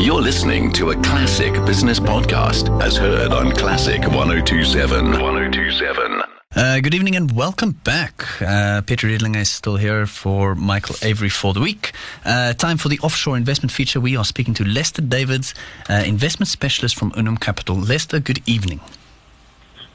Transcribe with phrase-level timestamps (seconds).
[0.00, 5.10] You're listening to a classic business podcast as heard on Classic 1027.
[5.10, 6.22] 1027.
[6.54, 8.40] Uh, good evening and welcome back.
[8.40, 11.90] Uh, Peter Riedlinger is still here for Michael Avery for the week.
[12.24, 13.98] Uh, time for the offshore investment feature.
[13.98, 15.52] We are speaking to Lester Davids,
[15.90, 17.74] uh, investment specialist from Unum Capital.
[17.74, 18.80] Lester, good evening.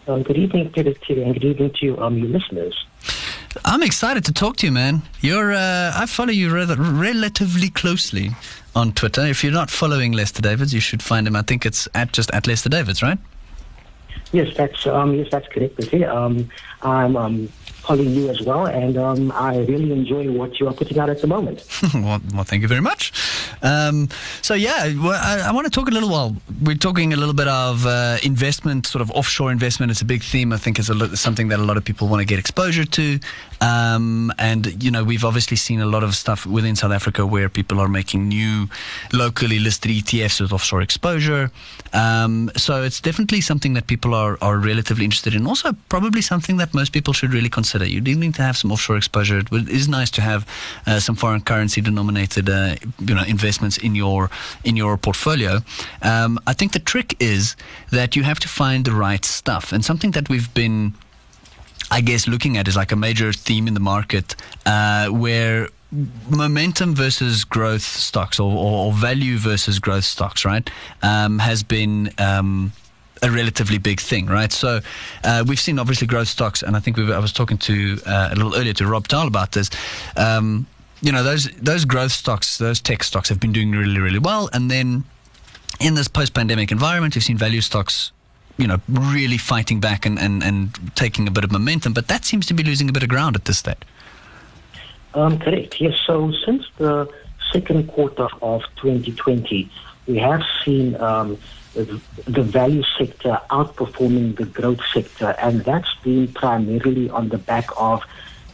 [0.09, 0.93] Um, good evening, Peter,
[1.23, 2.75] and good evening to you um, your listeners.
[3.65, 5.01] I'm excited to talk to you, man.
[5.21, 8.31] You're uh, I follow you rather relatively closely
[8.75, 9.21] on Twitter.
[9.21, 11.35] If you're not following Lester Davids, you should find him.
[11.35, 13.17] I think it's at just at Lester Davids, right?
[14.31, 15.93] Yes, that's um, yes, that's correct.
[15.93, 16.49] Um,
[16.81, 17.49] I'm um,
[17.83, 21.19] following you as well, and um, I really enjoy what you are putting out at
[21.19, 21.67] the moment.
[21.93, 23.11] well, well, thank you very much.
[23.61, 24.07] Um,
[24.41, 26.35] so yeah, well, I, I, want to talk a little while.
[26.63, 29.91] We're talking a little bit of uh, investment, sort of offshore investment.
[29.91, 30.53] It's a big theme.
[30.53, 33.19] I think is something that a lot of people want to get exposure to.
[33.59, 37.49] Um, and you know, we've obviously seen a lot of stuff within South Africa where
[37.49, 38.69] people are making new
[39.11, 41.51] locally listed ETFs with offshore exposure.
[41.93, 45.45] Um, so it's definitely something that people are are relatively interested in.
[45.47, 47.72] Also, probably something that most people should really consider.
[47.81, 49.39] You do need to have some offshore exposure.
[49.39, 50.47] It is nice to have
[50.85, 54.29] uh, some foreign currency denominated, uh, you know, investments in your
[54.63, 55.59] in your portfolio.
[56.01, 57.55] Um, I think the trick is
[57.91, 60.93] that you have to find the right stuff, and something that we've been,
[61.91, 64.35] I guess, looking at is like a major theme in the market
[64.65, 65.69] uh, where
[66.29, 70.69] momentum versus growth stocks or, or, value versus growth stocks, right,
[71.01, 72.11] um, has been.
[72.17, 72.73] Um,
[73.23, 74.51] a relatively big thing, right?
[74.51, 74.81] So
[75.23, 78.35] uh, we've seen obviously growth stocks, and I think I was talking to uh, a
[78.35, 79.69] little earlier to Rob Dahl about this.
[80.15, 80.67] Um,
[81.01, 84.49] you know those those growth stocks, those tech stocks have been doing really really well,
[84.53, 85.03] and then
[85.79, 88.11] in this post-pandemic environment, we've seen value stocks
[88.57, 92.23] you know, really fighting back and, and, and taking a bit of momentum, but that
[92.23, 93.77] seems to be losing a bit of ground at this stage.
[95.15, 95.79] Um, correct.
[95.81, 95.99] Yes.
[96.05, 97.11] So since the
[97.51, 99.69] second quarter of 2020,
[100.07, 101.37] we have seen um,
[101.73, 108.03] the, value sector outperforming the growth sector, and that's been primarily on the back of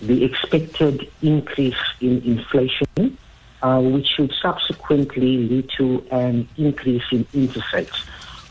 [0.02, 3.18] the expected increase in inflation,
[3.62, 7.98] uh, which should subsequently lead to an increase in interest rates,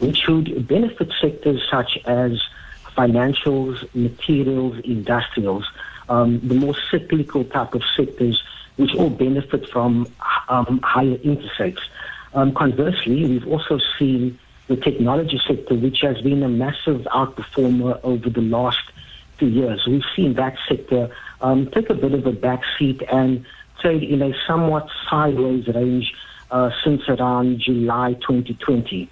[0.00, 2.40] which should benefit sectors such as
[2.96, 5.64] financials, materials, industrials,
[6.08, 8.42] um, the more cyclical type of sectors,
[8.76, 10.06] which all benefit from
[10.48, 11.80] um, higher interest rates.
[12.34, 18.30] Um, conversely, we've also seen the technology sector, which has been a massive outperformer over
[18.30, 18.82] the last
[19.38, 19.84] two years.
[19.86, 23.44] We've seen that sector um, take a bit of a back seat and
[23.80, 26.12] trade in a somewhat sideways range
[26.50, 29.10] uh, since around July 2020.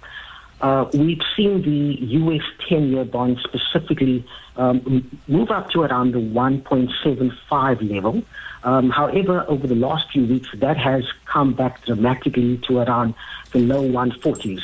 [0.59, 2.41] Uh, we've seen the U.S.
[2.67, 4.25] 10-year bond specifically
[4.55, 8.23] um, move up to around the 1.75 level.
[8.63, 13.13] Um, however, over the last few weeks, that has come back dramatically to around
[13.51, 14.61] the low 140s.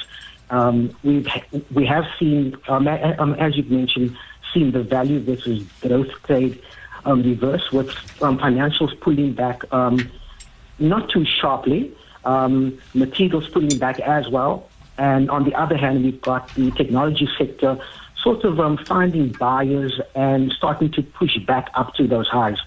[0.54, 1.28] Um, we've
[1.74, 4.16] we have seen, um, um, as you've mentioned,
[4.54, 6.62] seen the value versus growth trade
[7.06, 7.90] um, reverse with
[8.22, 10.12] um, financials pulling back um,
[10.78, 11.92] not too sharply,
[12.26, 14.70] um, materials pulling back as well.
[15.00, 17.80] And on the other hand, we've got the technology sector
[18.22, 22.60] sort of um, finding buyers and starting to push back up to those highs.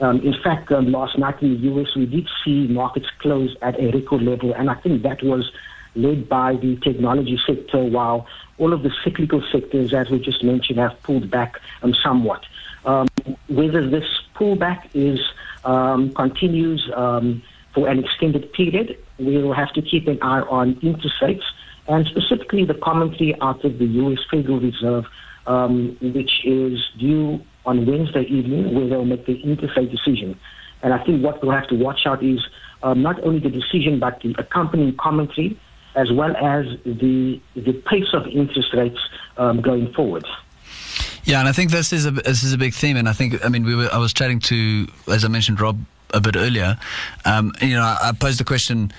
[0.00, 3.90] Um, in fact, last night in the U.S., we did see markets close at a
[3.90, 5.50] record level, and I think that was
[5.94, 8.26] led by the technology sector, while
[8.58, 12.44] all of the cyclical sectors, as we just mentioned, have pulled back um, somewhat.
[12.84, 13.08] Um,
[13.48, 14.04] whether this
[14.34, 15.20] pullback is
[15.64, 17.42] um, continues um,
[17.74, 21.44] for an extended period, we will have to keep an eye on interest rates
[21.88, 24.18] and specifically the commentary out of the U.S.
[24.30, 25.04] Federal Reserve,
[25.46, 30.38] um, which is due on Wednesday evening, where they'll make the interest rate decision.
[30.82, 32.40] And I think what we'll have to watch out is
[32.82, 35.58] um, not only the decision, but the accompanying commentary,
[35.94, 38.98] as well as the the pace of interest rates
[39.36, 40.26] um, going forward.
[41.24, 43.44] Yeah, and I think this is a this is a big theme, and I think
[43.44, 45.78] I mean we were I was chatting to as I mentioned Rob
[46.12, 46.78] a bit earlier.
[47.24, 48.92] Um, you know, I posed the question.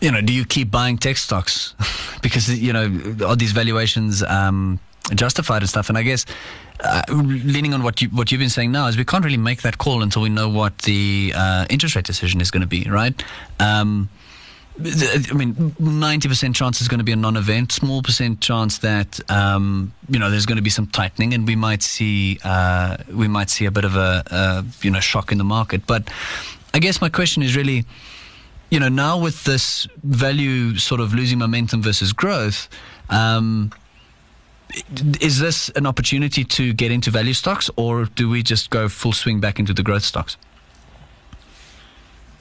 [0.00, 1.74] You know, do you keep buying tech stocks
[2.22, 2.84] because you know
[3.26, 4.80] are these valuations um,
[5.14, 5.88] justified and stuff?
[5.88, 6.24] And I guess
[6.80, 9.62] uh, leaning on what you what you've been saying now is we can't really make
[9.62, 12.88] that call until we know what the uh, interest rate decision is going to be,
[12.90, 13.22] right?
[13.60, 14.08] Um,
[14.80, 17.72] I mean, ninety percent chance is going to be a non-event.
[17.72, 21.56] Small percent chance that um, you know there's going to be some tightening, and we
[21.56, 25.38] might see uh, we might see a bit of a, a, you know shock in
[25.38, 25.86] the market.
[25.86, 26.10] But
[26.72, 27.84] I guess my question is really,
[28.70, 32.68] you know, now with this value sort of losing momentum versus growth.
[33.10, 33.72] Um,
[35.20, 39.12] is this an opportunity to get into value stocks, or do we just go full
[39.12, 40.38] swing back into the growth stocks?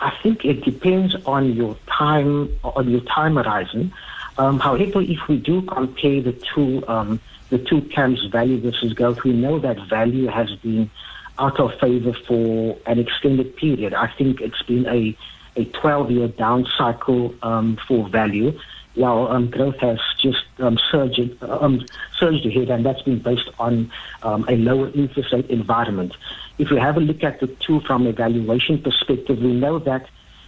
[0.01, 3.93] I think it depends on your time on your time horizon.
[4.37, 7.19] Um, however, if we do compare the two um,
[7.49, 10.89] the two camps, value versus growth, we know that value has been
[11.37, 13.93] out of favor for an extended period.
[13.93, 15.15] I think it's been a
[15.55, 18.57] a 12 year down cycle um, for value,
[18.95, 23.91] while um, growth has just um, surged, um, surged ahead, and that's been based on
[24.23, 26.13] um, a lower interest rate environment.
[26.57, 30.07] If we have a look at the two from a valuation perspective, we know that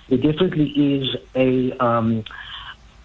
[0.10, 2.24] there definitely is a um,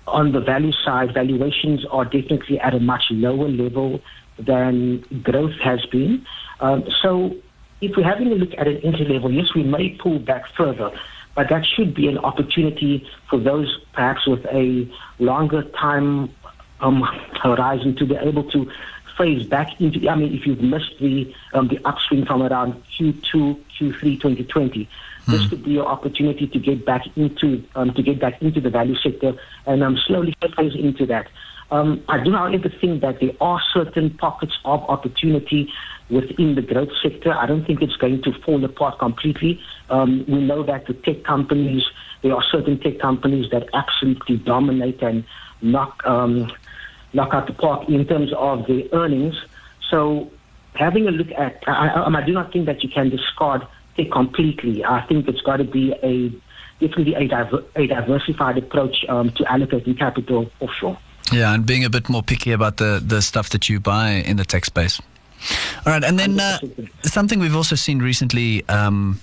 [0.06, 4.00] on the value side, valuations are definitely at a much lower level
[4.38, 6.25] than growth has been.
[6.61, 7.37] Um, so
[7.81, 10.91] if we're having a look at an entry level, yes, we may pull back further,
[11.38, 14.90] but that should be an opportunity for those perhaps with a
[15.20, 16.35] longer time
[16.81, 17.02] um,
[17.44, 18.69] horizon to be able to
[19.17, 20.08] phase back into.
[20.08, 24.88] I mean, if you've missed the um, the upswing from around Q2, Q3, 2020,
[25.29, 28.70] this could be your opportunity to get back into um, to get back into the
[28.70, 29.34] value sector
[29.64, 31.29] and um, slowly phase into that.
[31.70, 35.70] Um, I do, however, think that there are certain pockets of opportunity
[36.10, 37.32] within the growth sector.
[37.32, 39.60] I don't think it's going to fall apart completely.
[39.90, 41.84] Um, we know that the tech companies,
[42.22, 45.25] there are certain tech companies that absolutely dominate and
[45.60, 46.50] knock um,
[47.12, 49.34] knock out the park in terms of their earnings.
[49.90, 50.31] So,
[50.75, 53.66] having a look at, I, I, I do not think that you can discard
[53.96, 54.84] tech completely.
[54.84, 56.31] I think it's got to be a
[56.81, 60.99] definitely a, diver, a diversified approach um, to allocating capital offshore.
[61.32, 64.37] Yeah, and being a bit more picky about the, the stuff that you buy in
[64.37, 65.00] the tech space.
[65.87, 66.58] All right, and then uh,
[67.02, 69.20] something we've also seen recently, um,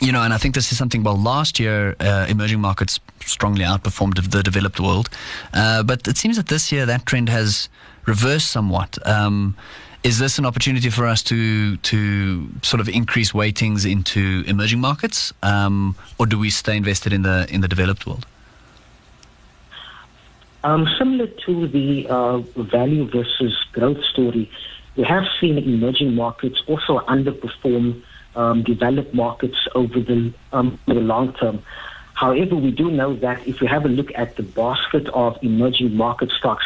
[0.00, 3.64] you know, and I think this is something, well, last year, uh, emerging markets strongly
[3.64, 5.08] outperformed the developed world.
[5.52, 7.68] Uh, but it seems that this year that trend has
[8.06, 8.98] reversed somewhat.
[9.06, 9.56] Um,
[10.02, 15.32] is this an opportunity for us to to sort of increase weightings into emerging markets,
[15.42, 18.26] um, or do we stay invested in the in the developed world?
[20.62, 24.50] Um, similar to the uh, value versus growth story,
[24.96, 28.02] we have seen emerging markets also underperform
[28.36, 31.62] um, developed markets over the, um, the long term.
[32.14, 35.96] However, we do know that if we have a look at the basket of emerging
[35.96, 36.64] market stocks,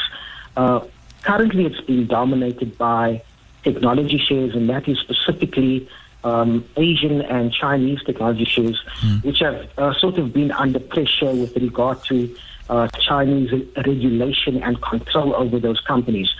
[0.56, 0.80] uh,
[1.22, 3.22] currently it's being dominated by
[3.62, 5.88] technology shares, and that is specifically
[6.24, 9.24] um, Asian and Chinese technology shares, mm.
[9.24, 12.34] which have uh, sort of been under pressure with regard to
[12.68, 16.34] uh, Chinese regulation and control over those companies.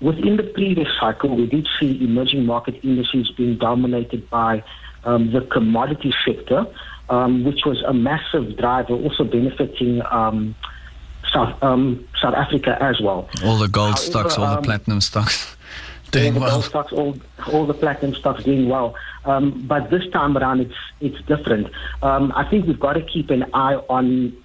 [0.00, 4.62] Within the previous cycle, we did see emerging market indices being dominated by
[5.04, 6.66] um, the commodity sector,
[7.08, 10.54] um, which was a massive driver, also benefiting um,
[11.32, 13.28] South um, South Africa as well.
[13.44, 15.56] All the gold However, stocks, all the um, platinum stocks.
[16.12, 16.50] Doing all the well.
[16.50, 17.16] gold stocks, all,
[17.52, 18.94] all the platinum stocks doing well.
[19.24, 21.68] Um, but this time around, it's it's different.
[22.00, 24.36] I think we've got to keep an eye on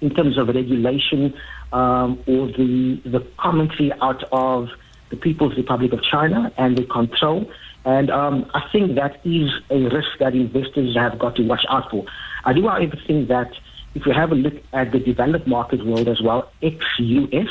[0.00, 1.32] in terms of regulation
[1.72, 4.68] um, or the the commentary out of
[5.10, 7.50] the People's Republic of China and the control.
[7.84, 11.90] And um, I think that is a risk that investors have got to watch out
[11.90, 12.04] for.
[12.44, 13.52] I do, however, think that
[13.94, 17.48] if we have a look at the developed market world as well, ex-US,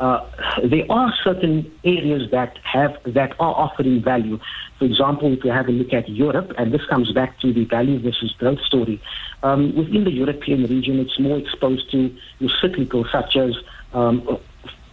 [0.00, 0.20] uh,
[0.64, 4.38] there are certain areas that have that are offering value.
[4.78, 7.64] For example, if you have a look at Europe, and this comes back to the
[7.66, 9.00] value versus growth story,
[9.42, 12.14] um, within the European region, it's more exposed to
[12.60, 13.54] cyclical, such as
[13.92, 14.38] um,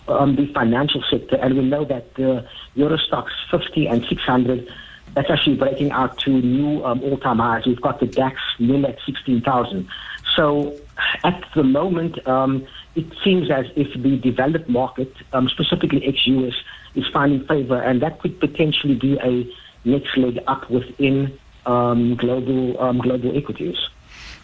[0.09, 2.45] um, the financial sector, and we know that the
[2.77, 4.67] Stoxx 50 and 600
[5.15, 7.65] that's actually breaking out to new um, all-time highs.
[7.65, 9.87] We've got the DAX nil at 16,000.
[10.35, 10.77] So
[11.23, 16.53] at the moment, um, it seems as if the developed market, um, specifically ex-US,
[16.95, 19.49] is finding favor, and that could potentially be a
[19.87, 23.77] next leg up within um, global um, global equities.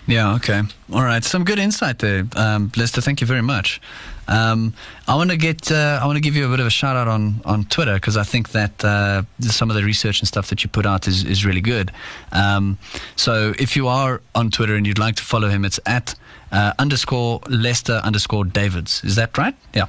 [0.08, 0.36] Yeah.
[0.36, 0.62] Okay.
[0.94, 1.24] All right.
[1.24, 3.02] Some good insight there, um, Lester.
[3.02, 3.82] Thank you very much.
[4.28, 4.74] Um,
[5.08, 5.72] I want to get.
[5.72, 7.96] Uh, I want to give you a bit of a shout out on on Twitter
[7.96, 11.08] because I think that uh, some of the research and stuff that you put out
[11.08, 11.92] is is really good.
[12.32, 12.78] Um,
[13.16, 16.16] so if you are on Twitter and you'd like to follow him, it's at
[16.52, 19.04] uh, underscore Lester underscore Davids.
[19.04, 19.56] Is that right?
[19.74, 19.88] Yeah.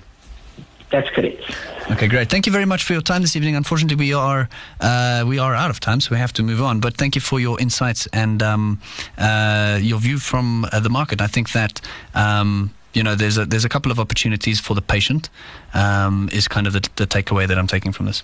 [0.91, 1.43] That's correct.
[1.91, 2.31] Okay, great.
[2.31, 3.57] Thank you very much for your time this evening.
[3.57, 4.49] Unfortunately, we are
[4.81, 6.81] uh, we are out of time, so we have to move on.
[6.81, 8.81] But thank you for your insights and um,
[9.19, 11.21] uh, your view from uh, the market.
[11.21, 11.81] I think that.
[12.15, 15.29] Um, you know, there's a there's a couple of opportunities for the patient.
[15.75, 18.23] Um, is kind of the, the takeaway that I'm taking from this.